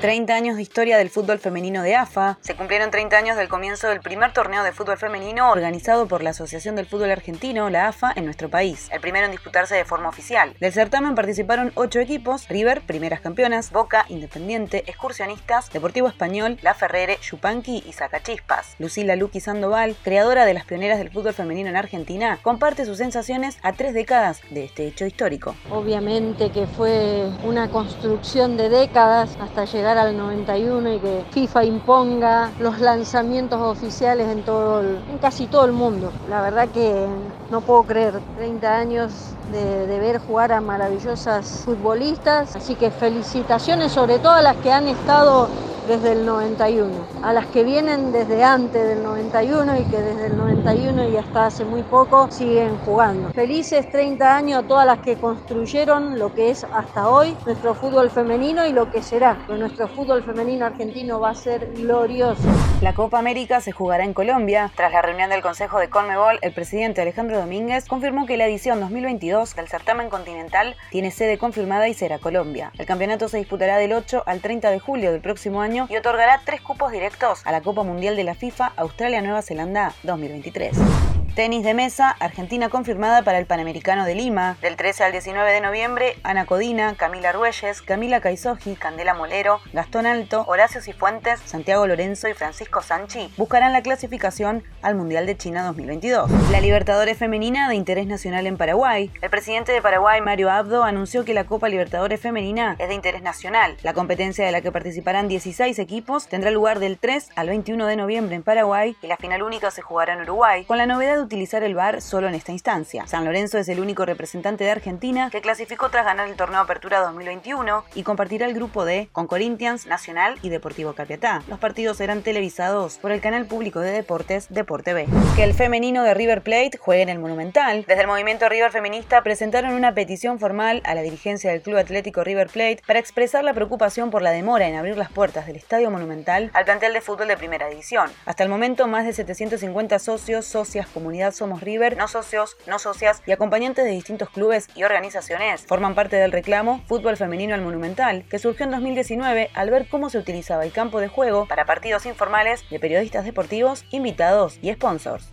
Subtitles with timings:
[0.00, 2.36] 30 años de historia del fútbol femenino de AFA.
[2.42, 6.30] Se cumplieron 30 años del comienzo del primer torneo de fútbol femenino organizado por la
[6.30, 8.88] Asociación del Fútbol Argentino, la AFA, en nuestro país.
[8.92, 10.54] El primero en disputarse de forma oficial.
[10.60, 17.18] Del certamen participaron 8 equipos: River, primeras campeonas, Boca, Independiente, Excursionistas, Deportivo Español, La Ferrere,
[17.22, 18.76] Yupanqui y Zacachispas.
[18.78, 23.56] Lucila Luqui Sandoval, creadora de las pioneras del fútbol femenino en Argentina, comparte sus sensaciones
[23.62, 25.56] a tres décadas de este hecho histórico.
[25.70, 32.50] Obviamente que fue una construcción de décadas hasta llegar al 91 y que FIFA imponga
[32.60, 36.12] los lanzamientos oficiales en, todo en casi todo el mundo.
[36.28, 37.06] La verdad que
[37.50, 39.12] no puedo creer, 30 años
[39.52, 44.72] de, de, ver jugar a maravillosas futbolistas, así que felicitaciones sobre todo a las que
[44.72, 45.48] han estado
[45.86, 50.36] desde el 91, a las que vienen desde antes del 91 y que desde el
[50.36, 53.32] 91 y hasta hace muy poco siguen jugando.
[53.32, 58.10] Felices 30 años a todas las que construyeron lo que es hasta hoy nuestro fútbol
[58.10, 62.42] femenino y lo que será, que nuestro fútbol femenino argentino va a ser glorioso.
[62.80, 64.70] La Copa América se jugará en Colombia.
[64.74, 68.80] Tras la reunión del Consejo de Conmebol, el presidente Alejandro Domínguez confirmó que la edición
[68.80, 72.72] 2022 del certamen continental tiene sede confirmada y será Colombia.
[72.76, 76.40] El campeonato se disputará del 8 al 30 de julio del próximo año y otorgará
[76.44, 81.15] tres cupos directos a la Copa Mundial de la FIFA Australia-Nueva Zelanda 2023.
[81.36, 84.56] Tenis de mesa, Argentina confirmada para el Panamericano de Lima.
[84.62, 90.06] Del 13 al 19 de noviembre, Ana Codina, Camila Ruelles, Camila Caisoji, Candela Molero, Gastón
[90.06, 95.62] Alto, Horacio Cifuentes, Santiago Lorenzo y Francisco Sanchi buscarán la clasificación al Mundial de China
[95.64, 96.30] 2022.
[96.50, 99.10] La Libertadores Femenina de interés nacional en Paraguay.
[99.20, 103.20] El presidente de Paraguay, Mario Abdo, anunció que la Copa Libertadores Femenina es de interés
[103.20, 103.76] nacional.
[103.82, 107.96] La competencia de la que participarán 16 equipos tendrá lugar del 3 al 21 de
[107.96, 111.62] noviembre en Paraguay y la final única se jugará en Uruguay, con la novedad utilizar
[111.62, 113.06] el VAR solo en esta instancia.
[113.06, 117.00] San Lorenzo es el único representante de Argentina que clasificó tras ganar el torneo Apertura
[117.00, 121.42] 2021 y compartirá el grupo D con Corinthians, Nacional y Deportivo Capiatá.
[121.48, 125.06] Los partidos serán televisados por el canal público de deportes Deporte B.
[125.34, 127.84] Que el femenino de River Plate juegue en el Monumental.
[127.86, 132.24] Desde el movimiento River Feminista presentaron una petición formal a la dirigencia del Club Atlético
[132.24, 135.90] River Plate para expresar la preocupación por la demora en abrir las puertas del Estadio
[135.90, 138.10] Monumental al plantel de fútbol de primera división.
[138.24, 140.86] Hasta el momento, más de 750 socios, socias,
[141.32, 146.16] Somos River, no socios, no socias y acompañantes de distintos clubes y organizaciones forman parte
[146.16, 150.64] del reclamo Fútbol Femenino al Monumental, que surgió en 2019 al ver cómo se utilizaba
[150.64, 155.30] el campo de juego para partidos informales de periodistas deportivos, invitados y sponsors.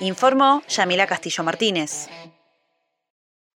[0.00, 2.08] Informó Yamila Castillo Martínez.